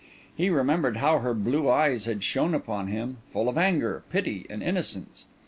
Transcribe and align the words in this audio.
He 0.35 0.49
remembered 0.49 0.97
how 0.97 1.19
her 1.19 1.35
blue 1.35 1.69
eyes 1.69 2.05
had 2.05 2.23
shone 2.23 2.55
upon 2.55 2.87
him, 2.87 3.17
full 3.31 3.47
of 3.47 3.55
anger, 3.55 4.03
pity, 4.09 4.47
and 4.49 4.63
innocence. 4.63 5.27